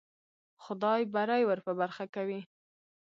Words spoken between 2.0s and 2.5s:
کوي.